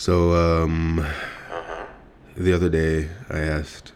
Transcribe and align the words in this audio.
So, 0.00 0.32
um, 0.32 0.98
Uh-huh. 1.00 1.84
the 2.34 2.54
other 2.54 2.70
day 2.70 3.08
I 3.28 3.40
asked 3.40 3.92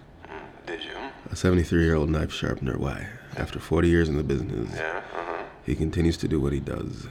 Did 0.67 0.85
you? 0.85 0.91
a 1.31 1.35
73 1.35 1.83
year 1.83 1.95
old 1.95 2.11
knife 2.11 2.31
sharpener 2.31 2.77
why, 2.77 3.07
after 3.39 3.59
40 3.59 3.89
years 3.89 4.11
in 4.11 4.19
the 4.19 4.23
business, 4.23 4.69
Yeah. 4.77 4.99
Uh-huh. 5.19 5.45
he 5.65 5.75
continues 5.75 6.19
to 6.19 6.29
do 6.29 6.39
what 6.39 6.53
he 6.53 6.61
does, 6.61 7.09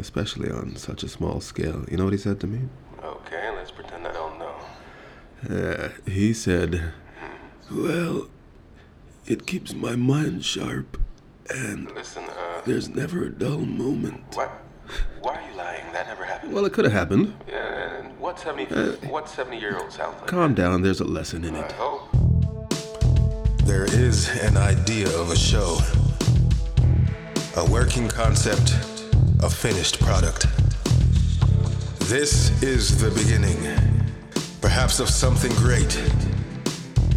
especially 0.00 0.50
on 0.50 0.74
such 0.74 1.04
a 1.04 1.08
small 1.08 1.40
scale. 1.40 1.84
You 1.88 1.96
know 1.98 2.02
what 2.04 2.12
he 2.14 2.18
said 2.18 2.40
to 2.40 2.48
me? 2.48 2.62
Okay, 3.00 3.48
let's 3.54 3.70
pretend 3.70 4.08
I 4.08 4.12
don't 4.12 4.36
know. 4.40 4.56
Uh, 5.48 5.88
he 6.10 6.32
said, 6.34 6.92
Well, 7.70 8.26
it 9.24 9.46
keeps 9.46 9.72
my 9.72 9.94
mind 9.94 10.44
sharp, 10.44 10.98
and 11.48 11.88
Listen, 11.94 12.24
uh, 12.24 12.60
there's 12.66 12.88
never 12.88 13.22
a 13.22 13.30
dull 13.30 13.60
moment. 13.60 14.24
why, 14.34 14.48
why 15.20 15.36
are 15.36 15.48
you 15.48 15.56
lying? 15.56 15.92
That 15.92 16.08
never 16.08 16.24
happened. 16.24 16.52
Well, 16.52 16.66
it 16.66 16.72
could 16.72 16.84
have 16.84 16.92
happened. 16.92 17.34
Yeah, 17.48 17.61
what 18.22 18.38
70, 18.38 18.72
uh, 18.72 18.92
what 19.10 19.28
70 19.28 19.58
year 19.58 19.76
old 19.78 19.90
sounds 19.90 20.14
like? 20.20 20.28
Calm 20.28 20.54
down, 20.54 20.80
there's 20.82 21.00
a 21.00 21.04
lesson 21.04 21.44
in 21.44 21.56
I 21.56 21.66
it. 21.66 21.72
hope. 21.72 22.08
There 23.64 23.84
is 23.84 24.28
an 24.42 24.56
idea 24.56 25.08
of 25.18 25.32
a 25.32 25.36
show, 25.36 25.78
a 27.56 27.68
working 27.68 28.08
concept, 28.08 28.76
a 29.42 29.50
finished 29.50 29.98
product. 30.00 30.46
This 32.08 32.62
is 32.62 33.00
the 33.00 33.10
beginning, 33.10 33.58
perhaps 34.60 35.00
of 35.00 35.08
something 35.08 35.52
great. 35.56 36.00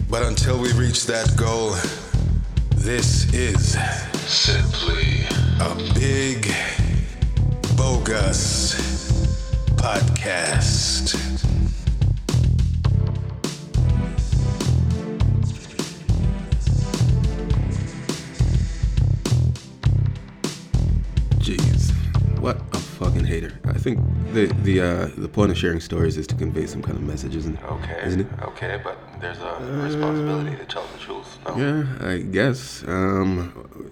But 0.09 0.23
until 0.23 0.59
we 0.59 0.73
reach 0.73 1.06
that 1.06 1.31
goal, 1.38 1.76
this 2.78 3.31
is 3.31 3.78
simply 4.28 5.28
a 5.59 5.76
big, 5.94 6.52
bogus 7.78 8.73
podcast. 9.78 10.75
The 24.36 24.45
the 24.67 24.75
uh, 24.81 25.08
the 25.25 25.30
point 25.38 25.50
of 25.52 25.58
sharing 25.58 25.80
stories 25.80 26.16
is 26.22 26.28
to 26.28 26.36
convey 26.36 26.66
some 26.73 26.81
kind 26.88 26.97
of 26.97 27.03
message, 27.14 27.36
isn't 27.41 27.55
it? 27.58 27.64
Okay. 27.78 28.00
Isn't 28.09 28.22
it? 28.22 28.28
Okay, 28.50 28.73
but 28.88 28.97
there's 29.22 29.39
a 29.52 29.53
responsibility 29.88 30.55
to 30.61 30.66
tell 30.73 30.86
the 30.94 31.00
truth. 31.08 31.30
No. 31.45 31.52
Yeah, 31.64 32.11
I 32.14 32.16
guess. 32.38 32.83
Um, 32.95 33.30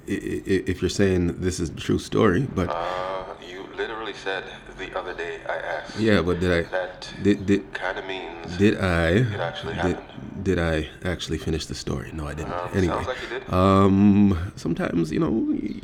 if 0.08 0.75
you're 0.81 0.97
saying 1.03 1.21
this 1.45 1.59
is 1.64 1.67
the 1.75 1.81
true 1.88 1.99
story, 2.11 2.41
but 2.59 2.67
Uh, 2.69 3.23
you 3.52 3.59
literally 3.81 4.14
said 4.25 4.44
the 4.83 4.89
other 4.99 5.14
day 5.23 5.33
I 5.55 5.58
asked. 5.75 5.99
yeah, 6.08 6.19
but 6.27 6.36
did 6.44 6.52
I 6.59 6.61
That 6.77 6.99
did 7.25 7.38
did 7.49 7.61
kind 7.83 7.97
of 8.02 8.05
means. 8.14 8.58
did 8.64 8.75
I 8.80 9.09
It 9.38 9.39
actually 9.49 9.75
did, 9.88 9.95
happened. 9.97 10.44
did 10.47 10.58
I 10.73 10.75
actually 11.14 11.39
finish 11.47 11.64
the 11.71 11.75
story? 11.86 12.09
No, 12.19 12.23
I 12.31 12.33
didn't. 12.39 12.53
Um, 12.53 12.69
anyway, 12.80 12.95
sounds 12.95 13.08
like 13.11 13.21
you 13.25 13.30
did. 13.39 13.44
um, 13.61 13.97
sometimes 14.66 15.03
you 15.16 15.19
know 15.23 15.33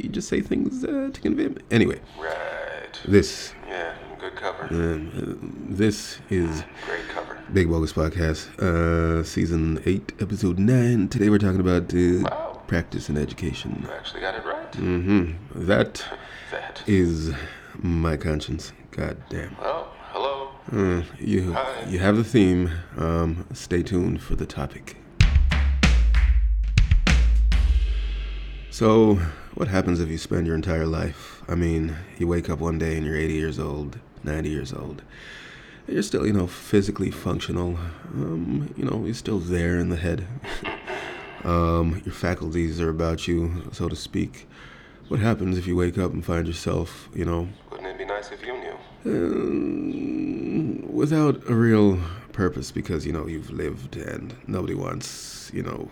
you 0.03 0.09
just 0.17 0.27
say 0.33 0.39
things 0.51 0.73
uh, 0.83 1.09
to 1.15 1.19
convey. 1.27 1.47
Anyway, 1.77 1.99
Right. 2.27 2.95
this 3.15 3.29
Yeah, 3.67 3.93
cover. 4.39 4.67
um, 4.71 5.11
uh, 5.15 5.75
this 5.75 6.19
is 6.29 6.63
Great 6.85 7.07
cover. 7.09 7.37
Big 7.53 7.67
Bogus 7.69 7.93
Podcast, 7.93 8.47
uh, 8.59 9.23
season 9.23 9.81
eight, 9.85 10.13
episode 10.19 10.59
nine. 10.59 11.07
Today 11.09 11.29
we're 11.29 11.37
talking 11.39 11.59
about 11.59 11.93
uh, 11.93 12.23
Wow. 12.29 12.61
practice 12.67 13.09
and 13.09 13.17
education. 13.17 13.79
You 13.83 13.91
actually 13.91 14.21
got 14.21 14.35
it 14.35 14.45
right. 14.45 14.75
hmm 14.75 15.31
That 15.55 16.03
That. 16.51 16.81
is 16.87 17.33
my 17.77 18.17
conscience. 18.17 18.71
God 18.91 19.17
damn. 19.29 19.55
Well, 19.59 19.91
hello. 20.11 20.49
Uh, 20.71 21.03
you 21.19 21.53
Hi. 21.53 21.85
you 21.89 21.99
have 21.99 22.15
the 22.17 22.23
theme. 22.23 22.71
Um, 22.97 23.45
stay 23.53 23.83
tuned 23.83 24.21
for 24.21 24.35
the 24.35 24.45
topic. 24.45 24.95
So, 28.71 29.15
what 29.55 29.67
happens 29.67 29.99
if 29.99 30.09
you 30.09 30.17
spend 30.17 30.45
your 30.47 30.55
entire 30.55 30.85
life? 30.85 31.41
I 31.49 31.55
mean, 31.55 31.95
you 32.17 32.27
wake 32.27 32.49
up 32.49 32.59
one 32.59 32.77
day 32.77 32.95
and 32.97 33.05
you're 33.05 33.15
80 33.17 33.33
years 33.33 33.59
old, 33.59 33.99
90 34.23 34.49
years 34.49 34.73
old. 34.73 35.01
You're 35.87 36.03
still, 36.03 36.25
you 36.27 36.33
know, 36.33 36.47
physically 36.47 37.09
functional. 37.11 37.77
Um, 38.13 38.73
you 38.77 38.85
know, 38.85 39.05
you're 39.05 39.13
still 39.15 39.39
there 39.39 39.79
in 39.79 39.89
the 39.89 39.95
head. 39.95 40.27
um, 41.43 42.01
your 42.05 42.13
faculties 42.13 42.79
are 42.79 42.89
about 42.89 43.27
you, 43.27 43.63
so 43.71 43.89
to 43.89 43.95
speak. 43.95 44.47
What 45.07 45.19
happens 45.19 45.57
if 45.57 45.65
you 45.65 45.75
wake 45.75 45.97
up 45.97 46.13
and 46.13 46.23
find 46.23 46.45
yourself, 46.47 47.09
you 47.15 47.25
know, 47.25 47.47
Wouldn't 47.71 47.87
it 47.87 47.97
be 47.97 48.05
nice 48.05 48.29
if 48.31 48.45
you 48.45 48.53
knew? 48.53 48.77
um, 49.05 50.93
without 50.93 51.41
a 51.49 51.53
real 51.55 51.97
purpose 52.33 52.71
because 52.71 53.05
you 53.05 53.11
know 53.13 53.27
you've 53.27 53.49
lived 53.49 53.95
and 53.97 54.35
nobody 54.47 54.73
wants 54.73 55.49
you 55.53 55.63
know 55.63 55.89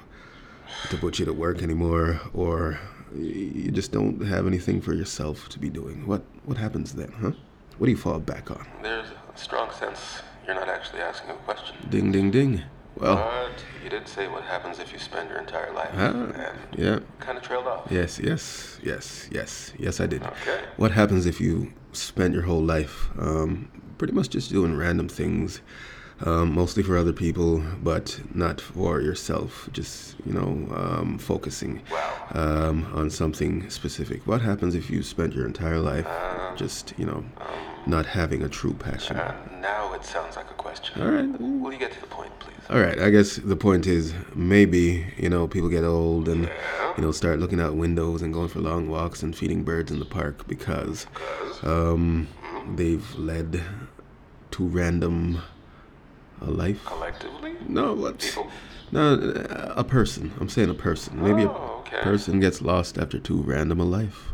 to 0.90 0.98
put 0.98 1.18
you 1.20 1.26
to 1.26 1.34
work 1.34 1.62
anymore 1.62 2.20
or 2.34 2.80
you 3.16 3.72
just 3.72 3.92
don't 3.92 4.26
have 4.26 4.46
anything 4.48 4.80
for 4.82 4.94
yourself 4.94 5.50
to 5.50 5.60
be 5.60 5.70
doing 5.70 6.06
what 6.06 6.22
what 6.46 6.58
happens 6.58 6.94
then 6.94 7.12
huh 7.22 7.32
what 7.78 7.86
do 7.86 7.92
you 7.92 7.98
fall 7.98 8.20
back 8.20 8.50
on 8.52 8.66
There's 8.82 9.08
a 9.10 9.38
strong 9.38 9.72
sense 9.72 10.22
you're 10.46 10.56
not 10.56 10.70
actually 10.70 11.02
asking 11.02 11.32
a 11.32 11.36
question. 11.36 11.76
ding 11.90 12.12
ding 12.12 12.32
ding 12.32 12.64
well 12.96 13.16
But 13.18 13.64
you 13.84 13.90
did 13.90 14.08
say 14.08 14.28
what 14.28 14.44
happens 14.44 14.80
if 14.80 14.92
you 14.94 15.00
spend 15.00 15.30
your 15.30 15.40
entire 15.40 15.72
life. 15.74 15.90
ah, 15.94 16.08
And 16.46 16.58
yeah 16.86 17.00
kind 17.20 17.38
of 17.38 17.44
trailed 17.44 17.68
off. 17.68 17.92
yes 17.92 18.20
yes 18.20 18.80
yes 18.84 19.28
yes 19.32 19.74
yes 19.78 20.00
i 20.00 20.08
did 20.08 20.24
Okay. 20.24 20.60
what 20.78 20.92
happens 20.92 21.26
if 21.26 21.40
you 21.42 21.74
spend 21.92 22.34
your 22.34 22.44
whole 22.44 22.64
life 22.64 23.10
um, 23.20 23.70
pretty 23.98 24.14
much 24.14 24.30
just 24.30 24.50
doing 24.52 24.76
random 24.76 25.08
things 25.10 25.62
um, 26.26 26.52
mostly 26.54 26.82
for 26.82 26.98
other 26.98 27.14
people 27.14 27.62
but 27.84 28.20
not 28.34 28.60
for 28.60 29.02
yourself 29.02 29.70
just 29.72 30.16
you 30.26 30.34
know 30.34 30.52
um, 30.76 31.18
focusing 31.20 31.82
Wow. 31.92 32.14
um, 32.34 32.78
on 32.94 33.10
something 33.10 33.70
specific 33.70 34.26
what 34.26 34.42
happens 34.42 34.74
if 34.76 34.90
you 34.90 35.04
spend 35.04 35.34
your 35.34 35.46
entire 35.46 35.80
life 35.80 36.08
just 36.56 36.94
you 36.98 37.06
know 37.06 37.24
not 37.88 38.06
having 38.06 38.42
a 38.44 38.50
true 38.50 38.74
passion 38.74 39.16
Uh, 39.18 39.34
now 39.62 39.94
it 39.94 40.04
sounds 40.06 40.36
like 40.36 40.50
a 40.52 40.54
question. 40.56 41.02
all 41.02 41.10
right 41.10 41.30
Will 41.42 41.72
you 41.74 41.80
get 41.80 41.92
to 41.94 42.02
the 42.02 42.08
point, 42.08 42.32
please? 42.40 42.54
all 42.70 42.80
right 42.80 43.00
i 43.00 43.10
guess 43.10 43.38
the 43.38 43.56
point 43.56 43.88
is 43.88 44.14
maybe 44.36 45.06
you 45.18 45.30
know 45.30 45.48
people 45.48 45.70
get 45.70 45.84
old 45.84 46.28
and 46.28 46.44
Yeah. 46.46 46.94
you 46.98 47.02
know 47.04 47.12
start 47.12 47.40
looking 47.40 47.62
out 47.62 47.76
windows 47.76 48.22
and 48.22 48.34
going 48.34 48.50
for 48.50 48.60
long 48.60 48.90
walks 48.90 49.24
and 49.24 49.36
feeding 49.36 49.64
birds 49.64 49.90
in 49.92 50.00
the 50.00 50.06
park 50.06 50.48
because 50.48 51.08
um, 51.64 52.28
they've 52.76 53.08
led 53.16 53.62
to 54.52 54.68
random 54.68 55.42
a 56.42 56.50
life. 56.52 56.84
collectively, 56.86 57.54
No, 57.68 57.94
what? 57.94 58.20
people. 58.20 58.48
No, 58.92 59.04
a 59.76 59.84
person. 59.84 60.32
I'm 60.40 60.50
saying 60.50 60.70
a 60.70 60.74
person. 60.74 61.22
Maybe 61.22 61.44
Oh, 61.46 61.78
okay. 61.82 62.00
a 62.00 62.04
person 62.04 62.40
gets 62.40 62.62
lost 62.62 62.98
after 62.98 63.18
too 63.20 63.42
random 63.42 63.80
a 63.80 63.84
life. 63.84 64.30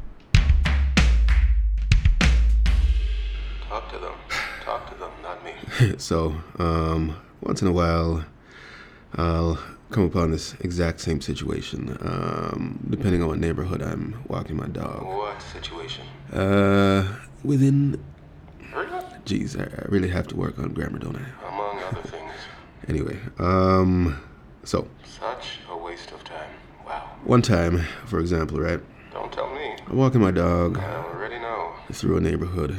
so, 5.98 6.36
um, 6.60 7.16
once 7.42 7.62
in 7.62 7.68
a 7.68 7.72
while, 7.72 8.26
I'll 9.16 9.60
come 9.92 10.04
upon 10.06 10.32
this 10.32 10.54
exact 10.62 11.00
same 11.02 11.22
situation, 11.22 11.98
um, 12.02 12.80
depending 12.90 13.22
on 13.22 13.30
what 13.30 13.40
neighborhood 13.40 13.82
I'm 13.82 14.24
walking 14.28 14.56
my 14.56 14.68
dog. 14.68 15.04
What 15.06 15.42
situation? 15.42 16.06
Uh, 16.32 17.16
within, 17.44 18.04
geez, 19.26 19.56
I, 19.56 19.64
I 19.64 19.86
really 19.90 20.10
have 20.10 20.28
to 20.28 20.36
work 20.36 20.58
on 20.60 20.74
grammar, 20.74 21.00
don't 21.00 21.16
I? 21.18 21.48
Among 21.48 21.80
other 21.84 22.02
things. 22.08 22.32
Anyway, 22.88 23.18
um, 23.40 24.20
so 24.64 24.88
Such 25.04 25.60
a 25.70 25.78
waste 25.78 26.12
of 26.12 26.24
time. 26.24 26.50
Wow. 26.86 27.08
one 27.24 27.42
time, 27.42 27.80
for 28.06 28.20
example, 28.20 28.60
right? 28.60 28.80
Don't 29.14 29.32
tell 29.32 29.54
me. 29.54 29.76
I'm 29.88 29.96
walking 29.98 30.22
my 30.22 30.32
dog 30.32 30.80
I 30.80 30.96
already 30.96 31.40
know. 31.40 31.72
through 31.92 32.18
a 32.18 32.22
neighborhood, 32.22 32.72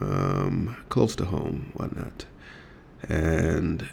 um, 0.00 0.76
close 0.88 1.14
to 1.16 1.26
home, 1.26 1.70
whatnot, 1.74 2.24
and 3.08 3.88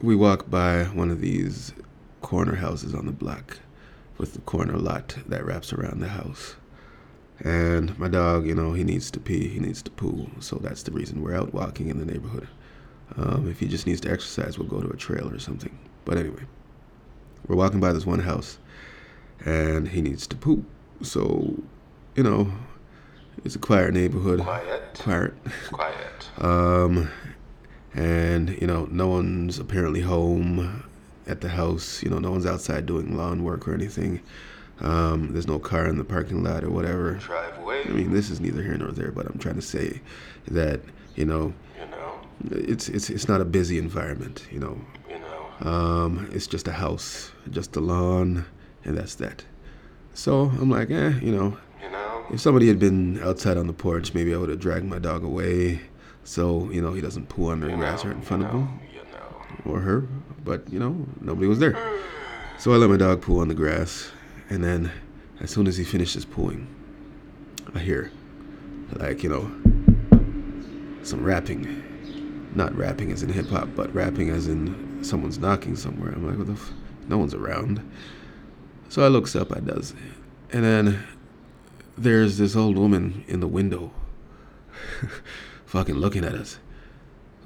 we 0.00 0.16
walk 0.16 0.50
by 0.50 0.84
one 0.84 1.10
of 1.10 1.20
these 1.20 1.72
corner 2.20 2.56
houses 2.56 2.94
on 2.94 3.06
the 3.06 3.12
block 3.12 3.58
with 4.18 4.34
the 4.34 4.40
corner 4.42 4.76
lot 4.76 5.16
that 5.26 5.44
wraps 5.44 5.72
around 5.72 6.00
the 6.00 6.08
house. 6.08 6.56
And 7.40 7.98
my 7.98 8.08
dog, 8.08 8.46
you 8.46 8.54
know, 8.54 8.72
he 8.72 8.84
needs 8.84 9.10
to 9.12 9.20
pee, 9.20 9.48
he 9.48 9.58
needs 9.58 9.82
to 9.82 9.90
poo, 9.90 10.30
so 10.40 10.56
that's 10.56 10.82
the 10.82 10.92
reason 10.92 11.22
we're 11.22 11.34
out 11.34 11.52
walking 11.52 11.88
in 11.88 11.98
the 11.98 12.04
neighborhood. 12.04 12.48
Um, 13.16 13.48
if 13.50 13.58
he 13.58 13.66
just 13.66 13.86
needs 13.86 14.00
to 14.02 14.10
exercise, 14.10 14.58
we'll 14.58 14.68
go 14.68 14.80
to 14.80 14.88
a 14.88 14.96
trail 14.96 15.28
or 15.28 15.38
something. 15.38 15.76
But 16.04 16.18
anyway, 16.18 16.44
we're 17.46 17.56
walking 17.56 17.80
by 17.80 17.92
this 17.92 18.06
one 18.06 18.20
house, 18.20 18.58
and 19.44 19.88
he 19.88 20.00
needs 20.00 20.26
to 20.28 20.36
poop. 20.36 20.64
So, 21.02 21.60
you 22.14 22.22
know, 22.22 22.52
it's 23.44 23.56
a 23.56 23.58
quiet 23.58 23.92
neighborhood. 23.92 24.40
Quiet. 24.40 24.94
Quiet. 24.94 25.34
Quiet. 25.70 25.96
Um, 26.38 27.10
and 27.94 28.50
you 28.60 28.66
know, 28.66 28.86
no 28.90 29.08
one's 29.08 29.58
apparently 29.58 30.00
home 30.00 30.84
at 31.26 31.40
the 31.40 31.48
house. 31.50 32.02
You 32.02 32.10
know, 32.10 32.18
no 32.18 32.30
one's 32.30 32.46
outside 32.46 32.86
doing 32.86 33.16
lawn 33.16 33.44
work 33.44 33.68
or 33.68 33.74
anything. 33.74 34.20
Um, 34.80 35.32
there's 35.32 35.46
no 35.46 35.58
car 35.58 35.86
in 35.86 35.96
the 35.98 36.04
parking 36.04 36.42
lot 36.42 36.64
or 36.64 36.70
whatever. 36.70 37.14
Drive 37.14 37.58
away. 37.58 37.82
I 37.84 37.88
mean, 37.90 38.12
this 38.12 38.30
is 38.30 38.40
neither 38.40 38.62
here 38.62 38.76
nor 38.76 38.90
there, 38.90 39.12
but 39.12 39.26
I'm 39.26 39.38
trying 39.38 39.54
to 39.56 39.62
say 39.62 40.00
that 40.48 40.80
you 41.14 41.24
know, 41.26 41.52
You 41.78 41.86
know. 41.90 42.20
it's 42.50 42.88
it's 42.88 43.10
it's 43.10 43.28
not 43.28 43.40
a 43.40 43.44
busy 43.44 43.78
environment, 43.78 44.46
you 44.50 44.58
know. 44.58 44.78
You 45.08 45.18
know. 45.18 45.70
Um, 45.70 46.28
it's 46.32 46.46
just 46.46 46.66
a 46.66 46.72
house, 46.72 47.30
just 47.50 47.76
a 47.76 47.80
lawn, 47.80 48.44
and 48.84 48.96
that's 48.96 49.14
that. 49.16 49.44
So 50.14 50.50
I'm 50.60 50.70
like, 50.70 50.90
eh, 50.90 51.12
you 51.22 51.32
know, 51.32 51.56
You 51.82 51.90
know. 51.90 52.24
if 52.32 52.40
somebody 52.40 52.66
had 52.68 52.78
been 52.78 53.20
outside 53.22 53.56
on 53.56 53.66
the 53.66 53.72
porch, 53.72 54.14
maybe 54.14 54.34
I 54.34 54.38
would 54.38 54.48
have 54.48 54.58
dragged 54.60 54.86
my 54.86 54.98
dog 54.98 55.22
away, 55.22 55.82
so 56.24 56.70
you 56.70 56.80
know 56.80 56.92
he 56.92 57.00
doesn't 57.00 57.28
pull 57.28 57.48
on 57.48 57.60
the 57.60 57.68
grass 57.68 58.04
right 58.04 58.14
in 58.14 58.22
front 58.22 58.44
of 58.44 58.50
him 58.50 58.80
or 59.64 59.80
her. 59.80 60.00
But 60.44 60.70
you 60.72 60.78
know, 60.78 61.06
nobody 61.20 61.46
was 61.46 61.58
there. 61.58 61.76
So 62.58 62.72
I 62.72 62.76
let 62.76 62.90
my 62.90 62.96
dog 62.96 63.22
pull 63.22 63.40
on 63.40 63.48
the 63.48 63.54
grass, 63.54 64.10
and 64.48 64.62
then 64.62 64.90
as 65.40 65.50
soon 65.50 65.66
as 65.66 65.76
he 65.76 65.84
finishes 65.84 66.24
pulling, 66.24 66.66
I 67.74 67.78
hear, 67.78 68.10
like 68.94 69.22
you 69.22 69.30
know, 69.30 69.50
some 71.02 71.24
rapping. 71.24 71.88
Not 72.54 72.76
rapping 72.76 73.10
as 73.12 73.22
in 73.22 73.30
hip 73.30 73.48
hop, 73.48 73.70
but 73.74 73.94
rapping 73.94 74.28
as 74.28 74.46
in 74.46 75.02
someone's 75.02 75.38
knocking 75.38 75.74
somewhere. 75.74 76.12
I'm 76.12 76.26
like, 76.26 76.36
what 76.36 76.46
the? 76.46 76.52
F-? 76.52 76.72
No 77.08 77.16
one's 77.16 77.32
around. 77.32 77.80
So 78.90 79.02
I 79.02 79.08
looks 79.08 79.34
up. 79.34 79.56
I 79.56 79.60
does, 79.60 79.94
and 80.52 80.62
then 80.62 81.02
there's 81.96 82.38
this 82.38 82.54
old 82.54 82.76
woman 82.76 83.24
in 83.26 83.40
the 83.40 83.48
window, 83.48 83.90
fucking 85.72 85.94
looking 85.94 86.22
at 86.22 86.34
us, 86.34 86.58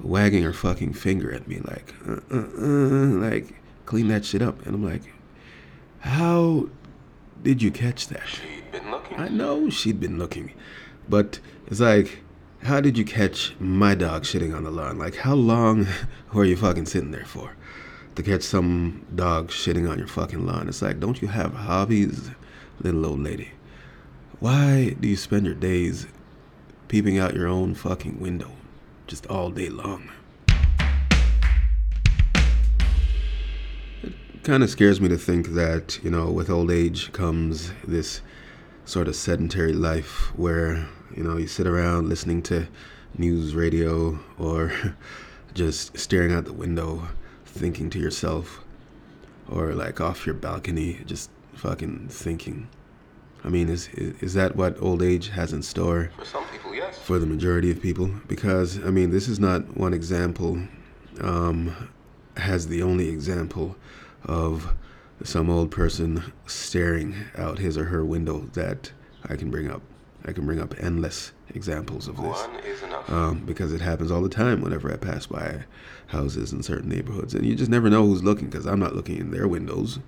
wagging 0.01 0.43
her 0.43 0.51
fucking 0.51 0.91
finger 0.91 1.31
at 1.31 1.47
me, 1.47 1.59
like, 1.59 1.95
uh, 2.05 2.19
uh, 2.29 2.43
uh, 2.59 3.07
like, 3.21 3.55
clean 3.85 4.09
that 4.09 4.25
shit 4.25 4.41
up. 4.41 4.65
And 4.65 4.75
I'm 4.75 4.83
like, 4.83 5.13
how 5.99 6.67
did 7.41 7.61
you 7.61 7.71
catch 7.71 8.09
that? 8.09 8.27
She'd 8.27 8.69
been 8.69 8.91
looking. 8.91 9.17
I 9.17 9.29
know 9.29 9.69
she'd 9.69 10.01
been 10.01 10.19
looking, 10.19 10.51
but 11.07 11.39
it's 11.67 11.79
like, 11.79 12.19
how 12.63 12.81
did 12.81 12.97
you 12.97 13.05
catch 13.05 13.55
my 13.61 13.95
dog 13.95 14.23
shitting 14.23 14.53
on 14.53 14.65
the 14.65 14.71
lawn? 14.71 14.99
Like, 14.99 15.15
how 15.15 15.33
long 15.33 15.87
were 16.33 16.43
you 16.43 16.57
fucking 16.57 16.87
sitting 16.87 17.11
there 17.11 17.25
for 17.25 17.55
to 18.15 18.23
catch 18.23 18.41
some 18.41 19.05
dog 19.15 19.51
shitting 19.51 19.89
on 19.89 19.97
your 19.97 20.07
fucking 20.07 20.45
lawn? 20.45 20.67
It's 20.67 20.81
like, 20.81 20.99
don't 20.99 21.21
you 21.21 21.29
have 21.29 21.53
hobbies, 21.53 22.29
little 22.81 23.05
old 23.05 23.21
lady? 23.21 23.51
Why 24.41 24.97
do 24.99 25.07
you 25.07 25.15
spend 25.15 25.45
your 25.45 25.55
days 25.55 26.07
peeping 26.87 27.17
out 27.17 27.33
your 27.33 27.47
own 27.47 27.75
fucking 27.75 28.19
window 28.19 28.51
just 29.07 29.25
all 29.27 29.49
day 29.49 29.69
long? 29.69 30.09
It 34.03 34.43
kind 34.43 34.63
of 34.63 34.69
scares 34.69 35.01
me 35.01 35.09
to 35.09 35.17
think 35.17 35.49
that, 35.49 35.99
you 36.03 36.09
know, 36.09 36.31
with 36.31 36.49
old 36.49 36.71
age 36.71 37.11
comes 37.11 37.71
this 37.85 38.21
sort 38.87 39.09
of 39.09 39.15
sedentary 39.17 39.73
life 39.73 40.31
where 40.37 40.87
you 41.13 41.21
know 41.21 41.35
you 41.35 41.45
sit 41.45 41.67
around 41.67 42.07
listening 42.07 42.41
to 42.41 42.65
news 43.17 43.53
radio 43.53 44.17
or 44.39 44.71
just 45.53 45.97
staring 45.97 46.31
out 46.31 46.45
the 46.45 46.53
window 46.53 47.05
thinking 47.45 47.89
to 47.89 47.99
yourself 47.99 48.63
or 49.49 49.73
like 49.73 49.99
off 49.99 50.25
your 50.25 50.35
balcony 50.35 51.01
just 51.05 51.29
fucking 51.53 52.07
thinking 52.07 52.69
i 53.47 53.49
mean 53.49 53.67
is 53.69 53.87
is 54.27 54.33
that 54.33 54.55
what 54.55 54.75
old 54.87 55.01
age 55.01 55.29
has 55.29 55.53
in 55.53 55.61
store 55.63 56.01
For 56.17 56.25
some 56.25 56.45
people, 56.53 56.75
yes. 56.75 56.97
for 56.99 57.17
the 57.17 57.25
majority 57.25 57.71
of 57.71 57.81
people 57.81 58.07
because 58.27 58.69
I 58.89 58.91
mean 58.97 59.09
this 59.11 59.27
is 59.33 59.39
not 59.39 59.59
one 59.77 59.93
example 60.01 60.51
um, 61.21 61.89
has 62.35 62.67
the 62.67 62.81
only 62.83 63.07
example 63.09 63.75
of 64.25 64.73
some 65.23 65.49
old 65.49 65.71
person 65.71 66.09
staring 66.45 67.15
out 67.35 67.57
his 67.57 67.77
or 67.77 67.85
her 67.85 68.03
window 68.05 68.37
that 68.53 68.91
I 69.27 69.35
can 69.35 69.49
bring 69.49 69.67
up. 69.71 69.81
I 70.25 70.31
can 70.33 70.45
bring 70.45 70.59
up 70.59 70.75
endless 70.79 71.31
examples 71.55 72.07
of 72.07 72.17
this 72.17 72.41
One 72.47 72.55
is 72.73 72.83
enough. 72.83 73.09
um, 73.09 73.39
because 73.45 73.73
it 73.73 73.81
happens 73.81 74.11
all 74.11 74.21
the 74.21 74.29
time 74.43 74.61
whenever 74.61 74.91
I 74.93 74.97
pass 74.97 75.25
by 75.25 75.63
houses 76.07 76.53
in 76.53 76.61
certain 76.61 76.89
neighborhoods, 76.89 77.33
and 77.33 77.45
you 77.45 77.55
just 77.55 77.71
never 77.71 77.89
know 77.89 78.05
who's 78.05 78.23
looking 78.23 78.47
because 78.49 78.67
I'm 78.67 78.79
not 78.79 78.95
looking 78.95 79.17
in 79.17 79.31
their 79.31 79.47
windows. 79.47 79.99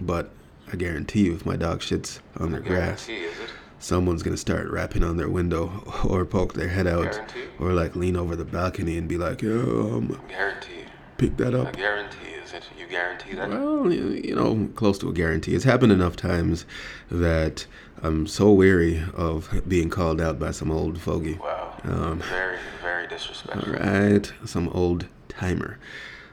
But 0.00 0.30
I 0.72 0.76
guarantee 0.76 1.24
you, 1.26 1.34
if 1.34 1.46
my 1.46 1.56
dog 1.56 1.80
shits 1.80 2.18
on 2.38 2.50
their 2.52 2.60
grass, 2.60 3.06
Guarantee, 3.06 3.26
is 3.26 3.38
it? 3.40 3.50
someone's 3.78 4.22
gonna 4.22 4.36
start 4.36 4.70
rapping 4.70 5.04
on 5.04 5.16
their 5.16 5.28
window 5.28 5.84
or 6.04 6.24
poke 6.24 6.54
their 6.54 6.68
head 6.68 6.86
out 6.86 7.12
Guarantee. 7.12 7.44
or 7.60 7.72
like 7.72 7.94
lean 7.94 8.16
over 8.16 8.34
the 8.36 8.44
balcony 8.44 8.96
and 8.98 9.08
be 9.08 9.16
like, 9.16 9.42
"Yo, 9.42 9.50
um, 9.96 10.20
Guarantee. 10.28 10.84
pick 11.18 11.36
that 11.36 11.54
A 11.54 11.62
up." 11.62 11.76
guarantee, 11.76 12.30
is 12.44 12.52
it? 12.52 12.64
You 12.78 12.86
guarantee 12.88 13.34
that? 13.34 13.48
Well, 13.48 13.92
you 13.92 14.08
you 14.10 14.34
know, 14.34 14.68
close 14.74 14.98
to 14.98 15.08
a 15.08 15.12
guarantee. 15.12 15.54
It's 15.54 15.64
happened 15.64 15.92
enough 15.92 16.16
times 16.16 16.64
that 17.10 17.66
I'm 18.02 18.26
so 18.26 18.50
weary 18.52 19.02
of 19.14 19.62
being 19.68 19.88
called 19.90 20.20
out 20.20 20.38
by 20.38 20.50
some 20.50 20.70
old 20.70 21.00
fogey. 21.00 21.34
Wow. 21.34 21.74
Um, 21.84 22.18
very, 22.20 22.58
very 22.82 23.06
disrespectful. 23.06 23.72
All 23.76 23.80
right, 23.80 24.32
some 24.44 24.68
old 24.70 25.06
timer. 25.28 25.78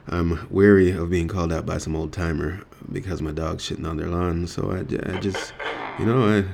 I'm 0.08 0.46
weary 0.50 0.90
of 0.90 1.10
being 1.10 1.28
called 1.28 1.52
out 1.52 1.64
by 1.64 1.78
some 1.78 1.96
old 1.96 2.12
timer 2.12 2.62
because 2.92 3.22
my 3.22 3.32
dog's 3.32 3.68
shitting 3.68 3.88
on 3.88 3.96
their 3.96 4.08
lawn. 4.08 4.46
So 4.46 4.70
I, 4.70 4.80
I 5.12 5.18
just, 5.18 5.54
you 5.98 6.04
know, 6.04 6.28
I 6.28 6.44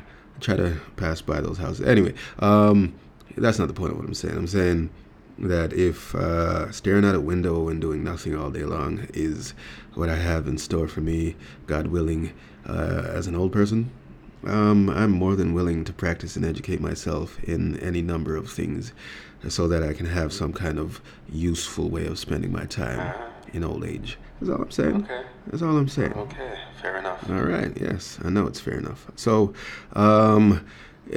try 0.41 0.56
to 0.56 0.81
pass 0.97 1.20
by 1.20 1.41
those 1.41 1.58
houses. 1.58 1.87
Anyway, 1.87 2.14
um, 2.38 2.94
that's 3.37 3.58
not 3.58 3.69
the 3.69 3.75
point 3.75 3.93
of 3.93 3.99
what 3.99 4.06
I'm 4.06 4.14
saying. 4.14 4.37
I'm 4.37 4.47
saying 4.47 4.91
that 5.38 5.73
if 5.73 6.14
uh, 6.14 6.70
staring 6.70 7.05
out 7.05 7.14
a 7.14 7.20
window 7.20 7.69
and 7.69 7.81
doing 7.81 8.05
nothing 8.05 8.37
all 8.37 8.50
day 8.50 8.64
long 8.64 9.06
is 9.14 9.55
what 9.94 10.08
I 10.08 10.17
have 10.17 10.47
in 10.47 10.58
store 10.58 10.87
for 10.87 11.00
me, 11.00 11.35
God 11.67 11.88
willing, 11.88 12.32
uh, 12.67 13.05
as 13.06 13.26
an 13.26 13.35
old 13.35 13.52
person, 13.52 13.91
um, 14.47 14.88
I'm 14.88 15.11
more 15.11 15.37
than 15.37 15.55
willing 15.55 15.85
to 15.85 15.93
practice 15.93 16.37
and 16.37 16.44
educate 16.44 16.81
myself 16.81 17.43
in 17.44 17.79
any 17.81 18.00
number 18.00 18.37
of 18.37 18.50
things 18.50 18.93
so 19.49 19.67
that 19.69 19.82
I 19.82 19.93
can 19.93 20.06
have 20.06 20.32
some 20.32 20.52
kind 20.52 20.79
of 20.79 21.00
useful 21.31 21.88
way 21.88 22.06
of 22.06 22.19
spending 22.19 22.52
my 22.52 22.64
time 22.67 23.14
in 23.52 23.64
old 23.64 23.85
age. 23.85 24.19
That's 24.41 24.50
all 24.50 24.62
I'm 24.62 24.70
saying. 24.70 25.05
Okay. 25.05 25.23
That's 25.47 25.62
all 25.62 25.76
I'm 25.76 25.88
saying. 25.88 26.12
Okay, 26.14 26.58
fair 26.81 26.99
enough. 26.99 27.29
All 27.29 27.43
right. 27.43 27.76
Yes, 27.81 28.19
I 28.25 28.31
know 28.31 28.47
it's 28.47 28.61
fair 28.61 28.79
enough. 28.79 29.06
So, 29.17 29.52
um, 29.94 30.64
uh, 31.12 31.17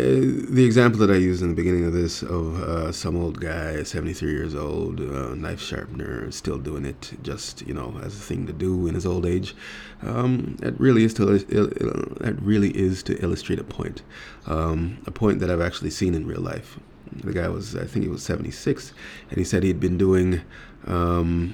the 0.49 0.63
example 0.65 0.99
that 0.99 1.11
I 1.11 1.17
used 1.17 1.43
in 1.43 1.49
the 1.49 1.55
beginning 1.55 1.85
of 1.85 1.93
this 1.93 2.23
of 2.23 2.59
uh, 2.63 2.91
some 2.91 3.15
old 3.15 3.39
guy, 3.39 3.83
73 3.83 4.31
years 4.31 4.55
old, 4.55 4.99
uh, 4.99 5.35
knife 5.35 5.61
sharpener, 5.61 6.31
still 6.31 6.57
doing 6.57 6.83
it 6.83 7.11
just 7.21 7.61
you 7.67 7.75
know 7.75 7.99
as 8.03 8.15
a 8.15 8.19
thing 8.19 8.47
to 8.47 8.53
do 8.53 8.87
in 8.87 8.95
his 8.95 9.05
old 9.05 9.25
age. 9.25 9.55
Um, 10.01 10.57
that 10.61 10.79
really 10.79 11.03
is 11.03 11.13
to 11.15 11.25
that 11.25 12.37
really 12.41 12.75
is 12.75 13.03
to 13.03 13.21
illustrate 13.21 13.59
a 13.59 13.63
point, 13.63 14.01
um, 14.47 14.97
a 15.05 15.11
point 15.11 15.39
that 15.41 15.51
I've 15.51 15.61
actually 15.61 15.91
seen 15.91 16.15
in 16.15 16.25
real 16.25 16.41
life. 16.41 16.79
The 17.15 17.31
guy 17.31 17.47
was, 17.47 17.75
I 17.75 17.85
think 17.85 18.03
he 18.03 18.09
was 18.09 18.23
76, 18.23 18.93
and 19.29 19.37
he 19.37 19.43
said 19.43 19.61
he'd 19.61 19.79
been 19.79 19.99
doing 19.99 20.41
um, 20.87 21.53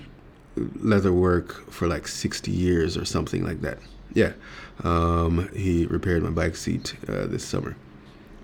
leather 0.79 1.13
work 1.13 1.69
for 1.71 1.87
like 1.87 2.07
60 2.07 2.51
years 2.51 2.97
or 2.97 3.05
something 3.05 3.43
like 3.43 3.61
that. 3.61 3.77
Yeah. 4.13 4.33
Um, 4.83 5.49
he 5.53 5.85
repaired 5.85 6.23
my 6.23 6.29
bike 6.29 6.55
seat 6.55 6.95
uh, 7.07 7.25
this 7.27 7.43
summer. 7.45 7.75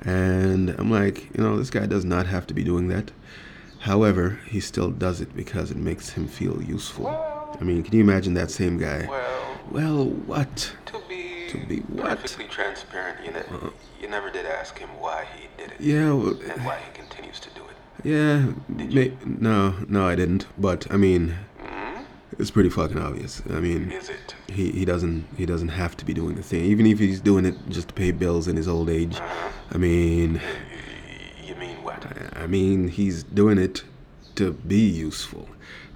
And 0.02 0.70
I'm 0.78 0.92
like, 0.92 1.36
you 1.36 1.44
know, 1.44 1.58
this 1.58 1.70
guy 1.70 1.86
does 1.86 2.06
not 2.06 2.28
have 2.28 2.46
to 2.48 2.54
be 2.54 2.64
doing 2.64 2.88
that. 2.90 3.12
However, 3.80 4.40
he 4.48 4.60
still 4.60 4.90
does 4.92 5.22
it 5.22 5.36
because 5.36 5.72
it 5.72 5.78
makes 5.78 6.10
him 6.12 6.28
feel 6.28 6.62
useful. 6.62 7.08
I 7.08 7.64
mean, 7.64 7.84
can 7.84 7.94
you 7.96 8.02
imagine 8.02 8.34
that 8.36 8.52
same 8.52 8.78
guy? 8.78 9.06
Well, 9.08 9.58
Well, 9.72 10.06
what? 10.06 10.74
to 10.88 11.02
be, 11.08 11.48
To 11.50 11.58
be 11.68 11.78
what? 11.82 12.20
Perfectly 12.20 12.46
transparent, 12.46 13.26
you, 13.26 13.32
ne- 13.32 13.72
you 14.02 14.08
never 14.10 14.30
did 14.30 14.46
ask 14.46 14.78
him 14.78 14.90
why 15.00 15.26
he 15.36 15.48
did 15.58 15.72
it 15.72 15.82
Yeah, 15.82 16.12
well, 16.14 16.30
and 16.50 16.66
why 16.66 16.78
he 16.80 16.92
continues 16.94 17.40
to 17.40 17.50
do 17.56 17.62
it. 17.64 18.06
yeah. 18.06 18.52
May, 18.68 19.14
no, 19.26 19.76
no, 19.88 20.08
I 20.08 20.16
didn't. 20.16 20.46
But 20.58 20.92
I 20.92 20.98
mean? 20.98 21.36
It's 22.39 22.51
pretty 22.51 22.70
fucking 22.70 22.98
obvious. 22.98 23.42
I 23.50 23.60
mean, 23.60 23.92
Is 23.92 24.10
it? 24.10 24.36
he, 24.48 24.72
he 24.72 24.86
doesn't 24.86 25.25
he 25.38 25.46
doesn't 25.46 25.70
have 25.70 25.96
to 25.98 26.06
be 26.06 26.13
doing 26.13 26.36
the 26.36 26.44
thing 26.44 26.63
even 26.65 26.86
if 26.86 27.00
he's 27.00 27.20
doing 27.22 27.46
it 27.46 27.56
just 27.70 27.88
to 27.89 27.94
pay 27.94 28.12
bills 28.12 28.48
in 28.48 28.56
his 28.56 28.68
old 28.68 28.89
age 28.89 29.18
i 29.72 29.77
mean 29.77 30.39
You 31.44 31.56
mean 31.56 31.77
what? 31.84 32.06
i 32.36 32.46
mean 32.48 32.88
he's 32.89 33.24
doing 33.24 33.58
it 33.58 33.84
to 34.36 34.54
be 34.54 34.80
useful 34.80 35.48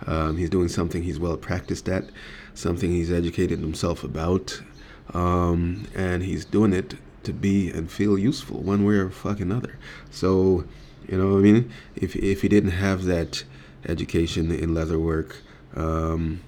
um, 0.07 0.37
he's 0.37 0.49
doing 0.49 0.67
something 0.69 1.03
he's 1.03 1.19
well 1.19 1.37
practiced 1.37 1.87
at 1.89 2.05
something 2.53 2.89
he's 2.89 3.11
educated 3.11 3.59
himself 3.59 4.03
about 4.03 4.61
um, 5.13 5.85
and 5.95 6.23
he's 6.23 6.45
doing 6.45 6.73
it 6.73 6.95
to 7.23 7.33
be 7.33 7.69
and 7.69 7.91
feel 7.91 8.17
useful 8.17 8.61
one 8.61 8.83
way 8.85 8.95
or 8.95 9.09
fucking 9.09 9.51
other 9.51 9.77
so 10.09 10.63
you 11.07 11.17
know 11.17 11.33
what 11.33 11.39
i 11.39 11.41
mean 11.41 11.71
if, 11.95 12.15
if 12.15 12.41
he 12.41 12.47
didn't 12.49 12.71
have 12.71 13.03
that 13.05 13.43
education 13.87 14.51
in 14.51 14.73
leather 14.73 14.97
work 14.99 15.37
um, 15.75 16.41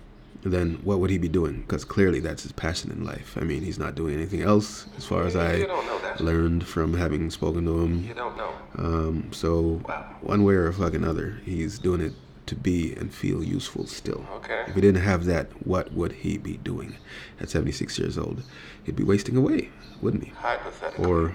then 0.44 0.80
what 0.84 1.00
would 1.00 1.10
he 1.12 1.18
be 1.20 1.30
doing? 1.30 1.62
Because 1.62 1.86
clearly 1.86 2.20
that's 2.20 2.44
his 2.44 2.52
passion 2.52 2.90
in 2.92 3.04
life. 3.06 3.38
I 3.40 3.44
mean, 3.44 3.62
he's 3.64 3.78
not 3.78 3.94
doing 3.96 4.16
anything 4.16 4.42
else, 4.42 4.88
as 4.98 5.06
far 5.06 5.24
as 5.24 5.36
I 5.36 5.56
You 5.58 5.68
don't 5.68 5.86
know 5.86 6.00
that. 6.00 6.20
learned 6.20 6.66
from 6.66 6.96
having 6.96 7.30
spoken 7.30 7.66
to 7.66 7.80
him. 7.80 8.04
You 8.04 8.14
don't 8.16 8.36
know. 8.38 8.52
Um, 8.78 9.28
so, 9.32 9.82
Wow. 9.88 10.16
one 10.22 10.44
way 10.44 10.56
or 10.56 10.72
fucking 10.72 11.04
other, 11.04 11.40
he's 11.46 11.78
doing 11.78 12.02
it 12.02 12.14
to 12.48 12.56
be 12.56 12.94
and 12.96 13.14
feel 13.14 13.44
useful 13.44 13.86
still. 13.86 14.26
Okay. 14.38 14.64
If 14.68 14.74
he 14.76 14.82
didn't 14.82 15.04
have 15.04 15.26
that, 15.26 15.48
what 15.66 15.94
would 15.94 16.12
he 16.12 16.38
be 16.40 16.58
doing 16.58 16.96
at 17.40 17.50
76 17.50 18.00
years 18.00 18.18
old? 18.18 18.42
He'd 18.84 18.96
be 18.96 19.04
wasting 19.04 19.38
away, 19.38 19.70
wouldn't 20.02 20.24
he? 20.24 20.32
Hypothetically. 20.32 21.06
Or, 21.06 21.34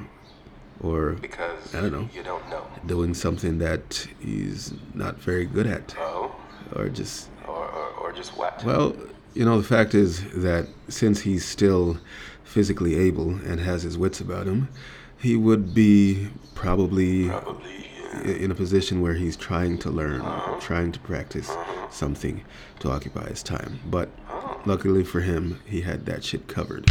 or 0.80 1.12
because 1.12 1.72
I 1.74 1.80
don't 1.80 1.92
know. 1.92 2.08
You 2.12 2.24
don't 2.24 2.46
know. 2.50 2.66
doing 2.86 3.14
something 3.14 3.58
that 3.58 4.06
he's 4.18 4.74
not 4.94 5.16
very 5.18 5.46
good 5.46 5.66
at. 5.68 5.94
Oh, 5.98 6.34
or 6.74 6.88
just 6.88 7.30
just 8.16 8.36
well, 8.64 8.96
you 9.34 9.44
know, 9.44 9.60
the 9.60 9.66
fact 9.66 9.94
is 9.94 10.24
that 10.32 10.66
since 10.88 11.20
he's 11.20 11.44
still 11.44 11.98
physically 12.44 12.96
able 12.96 13.30
and 13.30 13.60
has 13.60 13.82
his 13.82 13.98
wits 13.98 14.20
about 14.20 14.46
him, 14.46 14.68
he 15.18 15.36
would 15.36 15.74
be 15.74 16.28
probably 16.54 17.28
Probably. 17.28 17.86
i- 18.14 18.38
in 18.44 18.50
a 18.50 18.54
position 18.54 19.02
where 19.02 19.12
he's 19.14 19.36
trying 19.36 19.76
to 19.78 19.90
learn, 19.90 20.22
uh-huh. 20.22 20.58
trying 20.60 20.90
to 20.92 21.00
practice 21.00 21.50
uh-huh. 21.50 21.90
something 21.90 22.42
to 22.80 22.90
occupy 22.90 23.28
his 23.28 23.42
time. 23.42 23.78
But 23.90 24.08
oh. 24.30 24.60
luckily 24.64 25.04
for 25.04 25.20
him, 25.20 25.60
he 25.66 25.82
had 25.82 26.06
that 26.06 26.24
shit 26.24 26.48
covered. 26.48 26.90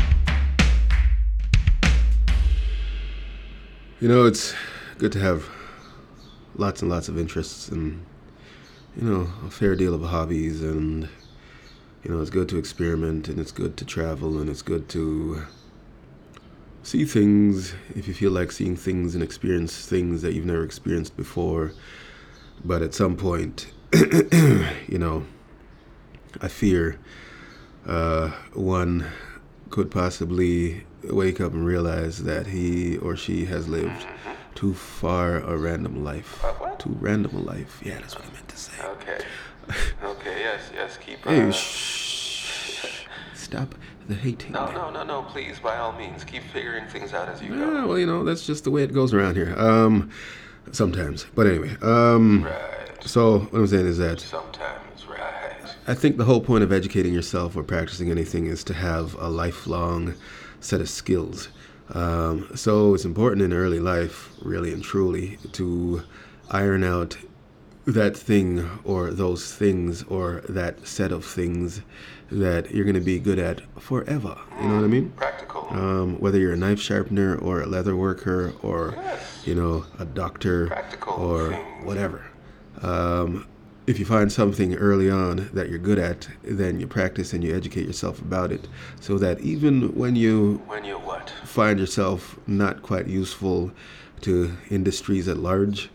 You 3.99 4.07
know, 4.07 4.25
it's 4.25 4.53
good 4.99 5.11
to 5.13 5.19
have 5.19 5.49
lots 6.57 6.81
and 6.81 6.91
lots 6.91 7.09
of 7.09 7.17
interests 7.17 7.69
and, 7.69 8.05
you 8.97 9.03
know, 9.03 9.27
a 9.45 9.49
fair 9.49 9.75
deal 9.75 9.93
of 9.93 10.01
hobbies. 10.01 10.61
And, 10.61 11.09
you 12.03 12.11
know, 12.11 12.21
it's 12.21 12.29
good 12.29 12.49
to 12.49 12.57
experiment 12.57 13.27
and 13.27 13.39
it's 13.39 13.51
good 13.51 13.77
to 13.77 13.85
travel 13.85 14.39
and 14.39 14.49
it's 14.49 14.61
good 14.61 14.89
to 14.89 15.45
see 16.83 17.03
things 17.03 17.73
if 17.95 18.07
you 18.07 18.13
feel 18.13 18.31
like 18.31 18.51
seeing 18.51 18.75
things 18.75 19.15
and 19.15 19.23
experience 19.23 19.85
things 19.85 20.21
that 20.21 20.33
you've 20.33 20.45
never 20.45 20.63
experienced 20.63 21.17
before. 21.17 21.73
But 22.63 22.81
at 22.81 22.93
some 22.93 23.17
point, 23.17 23.71
you 23.93 24.97
know, 24.97 25.25
I 26.41 26.47
fear 26.47 26.99
uh, 27.85 28.29
one 28.53 29.05
could 29.69 29.91
possibly 29.91 30.85
wake 31.03 31.41
up 31.41 31.53
and 31.53 31.65
realize 31.65 32.23
that 32.23 32.47
he 32.47 32.97
or 32.97 33.15
she 33.15 33.45
has 33.45 33.67
lived 33.67 34.05
too 34.55 34.73
far 34.73 35.37
a 35.37 35.57
random 35.57 36.03
life. 36.03 36.43
Too 36.85 36.95
random 36.99 37.35
a 37.35 37.39
life. 37.39 37.81
Yeah, 37.83 37.95
that's 37.95 38.15
what 38.15 38.25
I 38.29 38.33
meant 38.33 38.47
to 38.47 38.57
say. 38.57 38.83
Okay. 38.83 39.19
Okay, 40.03 40.41
yes, 40.41 40.61
yes, 40.75 40.95
keep. 40.97 41.25
Hey, 41.25 41.41
uh, 41.41 41.51
shh. 41.51 43.05
Stop 43.33 43.73
the 44.07 44.13
hating. 44.13 44.51
No, 44.51 44.71
no, 44.71 44.91
no, 44.91 45.03
no, 45.03 45.23
please, 45.23 45.57
by 45.57 45.77
all 45.77 45.91
means, 45.93 46.23
keep 46.23 46.43
figuring 46.53 46.85
things 46.85 47.13
out 47.13 47.27
as 47.29 47.41
you 47.41 47.49
Yeah, 47.55 47.65
go. 47.81 47.87
well, 47.87 47.97
you 47.97 48.05
know, 48.05 48.23
that's 48.23 48.45
just 48.45 48.63
the 48.63 48.69
way 48.69 48.83
it 48.83 48.93
goes 48.93 49.11
around 49.11 49.35
here. 49.37 49.55
Um, 49.57 50.11
sometimes. 50.71 51.25
But 51.33 51.47
anyway, 51.47 51.75
um, 51.81 52.43
Right. 52.43 53.03
so 53.03 53.39
what 53.39 53.57
I'm 53.59 53.65
saying 53.65 53.87
is 53.87 53.97
that 53.97 54.19
Sometimes, 54.19 55.07
right. 55.09 55.65
I 55.87 55.95
think 55.95 56.17
the 56.17 56.25
whole 56.25 56.41
point 56.41 56.63
of 56.63 56.71
educating 56.71 57.11
yourself 57.15 57.55
or 57.55 57.63
practicing 57.63 58.11
anything 58.11 58.45
is 58.45 58.63
to 58.65 58.75
have 58.75 59.15
a 59.15 59.29
lifelong 59.29 60.13
set 60.59 60.79
of 60.79 60.89
skills. 60.89 61.49
Um, 61.91 62.47
so 62.53 62.93
it's 62.93 63.05
important 63.05 63.41
in 63.41 63.51
early 63.51 63.79
life, 63.79 64.29
really 64.43 64.71
and 64.71 64.83
truly, 64.83 65.39
to 65.53 66.03
iron 66.49 66.83
out 66.83 67.17
that 67.85 68.17
thing 68.17 68.67
or 68.83 69.11
those 69.11 69.53
things 69.53 70.03
or 70.03 70.41
that 70.49 70.87
set 70.87 71.11
of 71.11 71.23
things 71.23 71.81
that 72.31 72.71
you're 72.71 72.83
going 72.83 72.95
to 72.95 72.99
be 73.01 73.19
good 73.19 73.37
at 73.37 73.61
forever. 73.79 74.35
You 74.59 74.67
know 74.67 74.75
what 74.77 74.83
I 74.83 74.87
mean? 74.87 75.09
Practical. 75.11 75.67
um, 75.69 76.19
whether 76.19 76.39
you're 76.39 76.53
a 76.53 76.57
knife 76.57 76.79
sharpener 76.79 77.35
or 77.37 77.61
a 77.61 77.65
leather 77.67 77.95
worker 77.95 78.53
or 78.63 78.93
Yes. 78.97 79.43
you 79.45 79.53
know 79.55 79.85
a 79.99 80.05
doctor 80.05 80.67
Practical 80.67 81.13
or 81.13 81.49
things. 81.51 81.85
whatever 81.85 82.25
um, 82.81 83.47
if 83.87 83.99
you 83.99 84.05
find 84.05 84.31
something 84.31 84.73
early 84.75 85.09
on 85.09 85.49
that 85.53 85.69
you're 85.69 85.77
good 85.79 85.99
at 85.99 86.27
then 86.43 86.79
you 86.79 86.87
practice 86.87 87.33
and 87.33 87.43
you 87.43 87.55
educate 87.55 87.85
yourself 87.85 88.19
about 88.19 88.51
it 88.51 88.67
so 88.99 89.17
that 89.19 89.39
even 89.41 89.93
when 89.95 90.15
you 90.15 90.61
when 90.67 90.83
you 90.83 90.95
what? 90.97 91.29
find 91.43 91.79
yourself 91.79 92.39
not 92.47 92.81
quite 92.81 93.07
useful 93.07 93.71
to 94.21 94.55
industries 94.71 95.27
at 95.27 95.37
large 95.37 95.89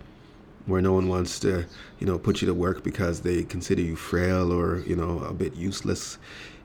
where 0.70 0.80
no 0.80 0.92
one 0.92 1.08
wants 1.08 1.38
to 1.40 1.66
you 1.98 2.06
know 2.06 2.18
put 2.18 2.40
you 2.40 2.46
to 2.46 2.54
work 2.54 2.82
because 2.82 3.20
they 3.20 3.42
consider 3.42 3.82
you 3.82 3.96
frail 3.96 4.52
or 4.52 4.80
you 4.80 4.96
know 4.96 5.20
a 5.24 5.34
bit 5.34 5.54
useless 5.54 6.18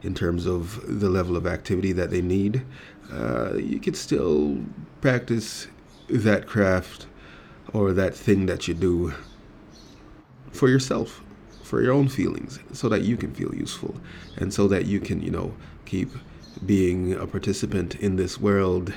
in 0.03 0.13
terms 0.13 0.45
of 0.45 0.81
the 0.99 1.09
level 1.09 1.35
of 1.35 1.47
activity 1.47 1.91
that 1.91 2.11
they 2.11 2.21
need. 2.21 2.63
Uh, 3.11 3.55
you 3.55 3.79
could 3.79 3.95
still 3.95 4.57
practice 5.01 5.67
that 6.07 6.45
craft 6.45 7.07
or 7.73 7.91
that 7.91 8.15
thing 8.15 8.45
that 8.45 8.67
you 8.67 8.73
do 8.73 9.13
for 10.51 10.69
yourself 10.69 11.21
for 11.63 11.81
your 11.81 11.93
own 11.93 12.07
feelings 12.07 12.59
so 12.71 12.87
that 12.87 13.01
you 13.01 13.17
can 13.17 13.33
feel 13.33 13.53
useful 13.55 13.95
and 14.37 14.53
so 14.53 14.67
that 14.67 14.85
you 14.85 14.99
can 14.99 15.21
you 15.21 15.31
know 15.31 15.53
keep 15.85 16.09
being 16.65 17.13
a 17.13 17.25
participant 17.25 17.95
in 17.95 18.15
this 18.15 18.39
world 18.39 18.93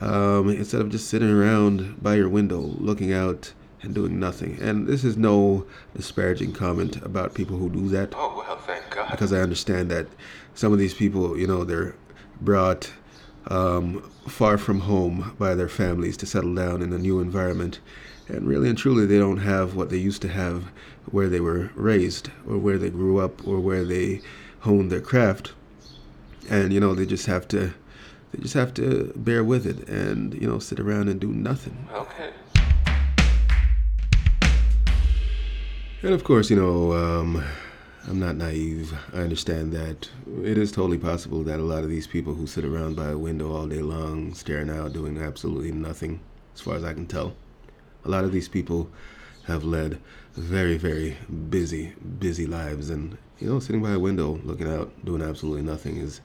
um, 0.00 0.48
instead 0.50 0.80
of 0.80 0.90
just 0.90 1.08
sitting 1.08 1.30
around 1.30 2.02
by 2.02 2.14
your 2.14 2.28
window 2.28 2.60
looking 2.60 3.12
out 3.12 3.52
and 3.84 3.94
doing 3.94 4.18
nothing 4.18 4.58
and 4.60 4.86
this 4.86 5.04
is 5.04 5.16
no 5.16 5.64
disparaging 5.96 6.52
comment 6.52 6.96
about 7.02 7.34
people 7.34 7.56
who 7.56 7.68
do 7.70 7.88
that 7.88 8.12
Oh, 8.16 8.42
well, 8.46 8.56
thank 8.58 8.88
God. 8.90 9.10
because 9.10 9.32
I 9.32 9.40
understand 9.40 9.90
that 9.90 10.06
some 10.54 10.72
of 10.72 10.78
these 10.78 10.94
people, 10.94 11.36
you 11.38 11.46
know, 11.46 11.64
they're 11.64 11.94
brought 12.40 12.90
um, 13.48 14.08
far 14.26 14.56
from 14.56 14.80
home 14.80 15.34
by 15.38 15.54
their 15.54 15.68
families 15.68 16.16
to 16.18 16.26
settle 16.26 16.54
down 16.54 16.80
in 16.80 16.92
a 16.92 16.98
new 16.98 17.20
environment. 17.20 17.80
And 18.28 18.46
really 18.48 18.68
and 18.70 18.78
truly, 18.78 19.04
they 19.04 19.18
don't 19.18 19.38
have 19.38 19.74
what 19.74 19.90
they 19.90 19.98
used 19.98 20.22
to 20.22 20.28
have 20.28 20.64
where 21.10 21.28
they 21.28 21.40
were 21.40 21.70
raised 21.74 22.30
or 22.48 22.56
where 22.56 22.78
they 22.78 22.88
grew 22.88 23.18
up 23.18 23.46
or 23.46 23.58
where 23.60 23.84
they 23.84 24.22
honed 24.60 24.90
their 24.90 25.00
craft. 25.02 25.52
And, 26.48 26.72
you 26.72 26.80
know, 26.80 26.94
they 26.94 27.04
just 27.06 27.26
have 27.26 27.46
to. 27.48 27.74
They 28.32 28.40
just 28.42 28.54
have 28.54 28.72
to 28.74 29.12
bear 29.14 29.44
with 29.44 29.66
it 29.66 29.88
and, 29.88 30.34
you 30.34 30.48
know, 30.48 30.58
sit 30.58 30.80
around 30.80 31.08
and 31.08 31.20
do 31.20 31.28
nothing. 31.32 31.86
Okay. 31.92 32.30
And 36.04 36.12
of 36.12 36.22
course, 36.22 36.50
you 36.50 36.56
know, 36.56 36.92
um, 36.92 37.42
I'm 38.06 38.20
not 38.20 38.36
naive. 38.36 38.92
I 39.14 39.20
understand 39.20 39.72
that 39.72 40.10
it 40.42 40.58
is 40.58 40.70
totally 40.70 40.98
possible 40.98 41.42
that 41.44 41.58
a 41.58 41.62
lot 41.62 41.82
of 41.82 41.88
these 41.88 42.06
people 42.06 42.34
who 42.34 42.46
sit 42.46 42.62
around 42.62 42.94
by 42.94 43.08
a 43.08 43.16
window 43.16 43.56
all 43.56 43.66
day 43.66 43.80
long, 43.80 44.34
staring 44.34 44.68
out, 44.68 44.92
doing 44.92 45.16
absolutely 45.16 45.72
nothing, 45.72 46.20
as 46.54 46.60
far 46.60 46.74
as 46.74 46.84
I 46.84 46.92
can 46.92 47.06
tell, 47.06 47.32
a 48.04 48.10
lot 48.10 48.24
of 48.24 48.32
these 48.32 48.50
people 48.50 48.90
have 49.46 49.64
led 49.64 49.98
very, 50.34 50.76
very 50.76 51.16
busy, 51.48 51.94
busy 52.18 52.46
lives. 52.46 52.90
And, 52.90 53.16
you 53.38 53.48
know, 53.48 53.58
sitting 53.58 53.82
by 53.82 53.92
a 53.92 53.98
window, 53.98 54.38
looking 54.44 54.70
out, 54.70 54.92
doing 55.06 55.22
absolutely 55.22 55.62
nothing 55.62 55.96
is 55.96 56.20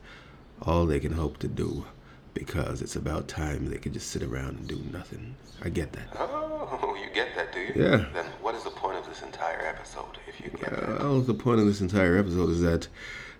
all 0.60 0.84
they 0.84 1.00
can 1.00 1.12
hope 1.12 1.38
to 1.38 1.48
do 1.48 1.86
because 2.34 2.82
it's 2.82 2.96
about 2.96 3.28
time 3.28 3.66
they 3.66 3.78
could 3.78 3.92
just 3.92 4.10
sit 4.10 4.22
around 4.22 4.58
and 4.58 4.66
do 4.68 4.80
nothing. 4.92 5.34
I 5.62 5.68
get 5.68 5.92
that. 5.92 6.08
Oh, 6.18 6.96
you 7.00 7.12
get 7.14 7.34
that, 7.36 7.52
do 7.52 7.60
you? 7.60 7.72
Yeah. 7.76 8.06
Then 8.12 8.26
what 8.40 8.54
is 8.54 8.64
the 8.64 8.70
point 8.70 8.98
of 8.98 9.06
this 9.06 9.22
entire 9.22 9.66
episode 9.66 10.18
if 10.28 10.40
you 10.40 10.50
get 10.50 10.70
that? 10.70 11.00
Well, 11.00 11.20
the 11.20 11.34
point 11.34 11.60
of 11.60 11.66
this 11.66 11.80
entire 11.80 12.16
episode 12.16 12.50
is 12.50 12.60
that, 12.62 12.88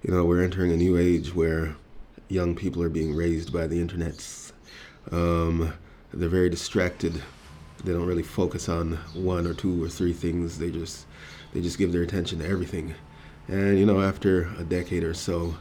you 0.03 0.13
know, 0.13 0.25
we're 0.25 0.43
entering 0.43 0.73
a 0.73 0.77
new 0.77 0.97
age 0.97 1.35
where 1.35 1.77
young 2.29 2.55
people 2.55 2.83
are 2.83 2.89
being 2.89 3.15
raised 3.15 3.53
by 3.53 3.67
the 3.67 3.85
internets. 3.85 4.53
Um, 5.11 5.73
they're 6.13 6.29
very 6.29 6.51
distracted. 6.51 7.23
They 7.85 7.93
don't 7.93 8.07
really 8.07 8.23
focus 8.23 8.69
on 8.69 8.99
one 9.15 9.47
or 9.47 9.55
two 9.55 9.83
or 9.83 9.89
three 9.89 10.13
things. 10.13 10.59
They 10.59 10.71
just 10.71 11.07
they 11.53 11.61
just 11.61 11.79
give 11.79 11.93
their 11.93 12.03
attention 12.03 12.41
to 12.41 12.49
everything. 12.49 12.95
And 13.49 13.79
you 13.79 13.87
know, 13.87 14.01
after 14.01 14.51
a 14.59 14.65
decade 14.65 15.03
or 15.03 15.15
so, 15.15 15.57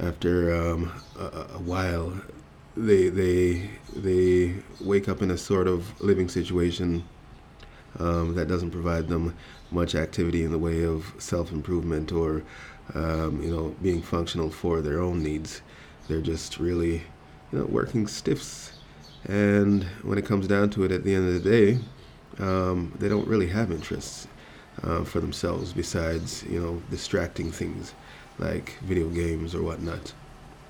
after 0.00 0.54
um, 0.54 0.92
a, 1.18 1.46
a 1.54 1.58
while, 1.58 2.12
they 2.76 3.08
they 3.08 3.70
they 3.94 4.54
wake 4.80 5.08
up 5.08 5.22
in 5.22 5.30
a 5.30 5.38
sort 5.38 5.68
of 5.68 6.00
living 6.00 6.28
situation 6.28 7.04
um, 7.98 8.34
that 8.34 8.48
doesn't 8.48 8.70
provide 8.72 9.08
them 9.08 9.34
much 9.70 9.94
activity 9.94 10.44
in 10.44 10.50
the 10.50 10.58
way 10.58 10.84
of 10.84 11.14
self 11.18 11.52
improvement 11.52 12.12
or 12.12 12.42
um, 12.94 13.42
you 13.42 13.50
know 13.50 13.74
being 13.82 14.02
functional 14.02 14.50
for 14.50 14.80
their 14.80 15.00
own 15.00 15.22
needs. 15.22 15.62
They're 16.08 16.20
just 16.20 16.58
really 16.58 17.02
you 17.52 17.58
know 17.58 17.64
working 17.66 18.06
stiffs, 18.06 18.72
and 19.24 19.84
when 20.02 20.18
it 20.18 20.26
comes 20.26 20.46
down 20.46 20.70
to 20.70 20.84
it, 20.84 20.92
at 20.92 21.04
the 21.04 21.14
end 21.14 21.28
of 21.28 21.42
the 21.42 21.50
day, 21.50 21.78
um, 22.38 22.92
they 22.98 23.08
don't 23.08 23.28
really 23.28 23.48
have 23.48 23.70
interests 23.70 24.26
uh, 24.82 25.04
for 25.04 25.20
themselves 25.20 25.72
besides 25.72 26.44
you 26.44 26.60
know 26.60 26.82
distracting 26.90 27.50
things 27.50 27.94
like 28.38 28.78
video 28.80 29.08
games 29.08 29.54
or 29.54 29.62
whatnot. 29.62 30.12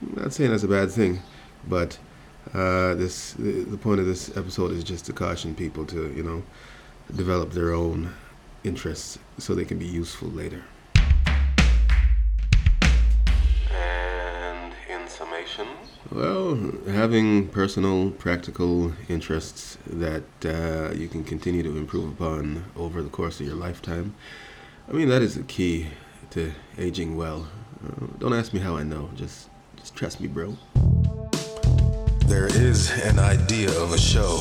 I'm 0.02 0.22
not 0.22 0.32
saying 0.34 0.50
that's 0.50 0.64
a 0.64 0.68
bad 0.68 0.90
thing, 0.90 1.22
but 1.68 1.98
uh, 2.52 2.94
this 2.94 3.32
the, 3.32 3.78
point 3.78 4.00
of 4.00 4.06
this 4.06 4.36
episode 4.36 4.70
is 4.70 4.84
just 4.84 5.06
to 5.06 5.12
caution 5.12 5.54
people 5.54 5.84
to 5.86 6.12
you 6.14 6.22
know 6.22 6.42
develop 7.16 7.52
their 7.52 7.72
own 7.72 8.12
interests 8.64 9.18
so 9.38 9.54
they 9.54 9.64
can 9.64 9.78
be 9.78 9.86
useful 9.86 10.28
later. 10.28 10.62
And 13.70 14.72
in 14.88 15.08
summation, 15.08 15.66
Well, 16.10 16.54
having 16.86 17.48
personal, 17.48 18.10
practical 18.10 18.92
interests 19.08 19.78
that 19.86 20.24
uh, 20.44 20.94
you 20.94 21.08
can 21.08 21.24
continue 21.24 21.62
to 21.62 21.76
improve 21.76 22.12
upon 22.12 22.64
over 22.76 23.02
the 23.02 23.10
course 23.10 23.40
of 23.40 23.46
your 23.46 23.56
lifetime, 23.56 24.14
I 24.88 24.92
mean, 24.92 25.08
that 25.08 25.22
is 25.22 25.34
the 25.34 25.42
key 25.42 25.88
to 26.30 26.52
aging 26.78 27.16
well. 27.16 27.48
Uh, 27.84 28.06
don't 28.18 28.34
ask 28.34 28.52
me 28.52 28.60
how 28.60 28.76
I 28.76 28.82
know, 28.82 29.10
just, 29.14 29.48
just 29.76 29.94
trust 29.94 30.20
me, 30.20 30.28
bro. 30.28 30.56
There 32.26 32.46
is 32.46 32.90
an 33.02 33.18
idea 33.18 33.70
of 33.80 33.92
a 33.92 33.98
show, 33.98 34.40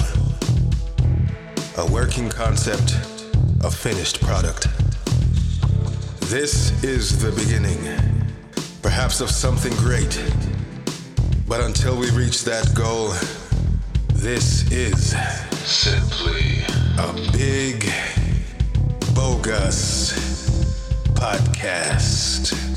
a 1.78 1.92
working 1.92 2.30
concept, 2.30 2.98
a 3.62 3.70
finished 3.70 4.22
product. 4.22 4.68
This 6.30 6.84
is 6.84 7.22
the 7.22 7.32
beginning, 7.32 7.80
perhaps 8.82 9.22
of 9.22 9.30
something 9.30 9.74
great. 9.78 10.22
But 11.48 11.62
until 11.62 11.98
we 11.98 12.10
reach 12.12 12.44
that 12.46 12.74
goal, 12.74 13.14
this 14.14 14.70
is 14.72 15.16
Simply 15.66 16.64
a 16.98 17.14
big, 17.32 17.90
bogus 19.16 20.14
podcast. 21.14 22.73